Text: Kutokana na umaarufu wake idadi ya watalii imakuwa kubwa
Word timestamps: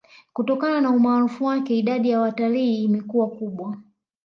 Kutokana 0.33 0.81
na 0.81 0.89
umaarufu 0.91 1.45
wake 1.45 1.77
idadi 1.77 2.09
ya 2.09 2.19
watalii 2.21 2.83
imakuwa 2.83 3.29
kubwa 3.29 3.77